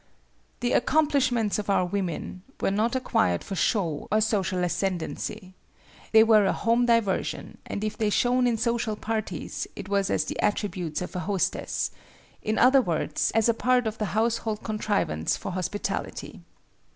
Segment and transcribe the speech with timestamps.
[0.61, 5.53] The accomplishments of our women were not acquired for show or social ascendency.
[6.11, 10.25] They were a home diversion; and if they shone in social parties, it was as
[10.25, 15.51] the attributes of a hostess,—in other words, as a part of the household contrivance for
[15.51, 16.41] hospitality.